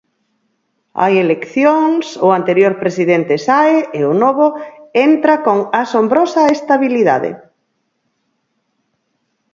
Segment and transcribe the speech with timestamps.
[1.01, 4.47] Hai eleccións, o anterior presidente sae e o novo
[5.07, 7.31] entra con asombrosa estabilidade.